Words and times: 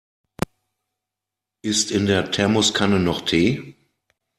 Ist 1.61 1.91
in 1.91 2.07
der 2.07 2.31
Thermoskanne 2.31 2.99
noch 2.99 3.21
Tee? 3.21 3.75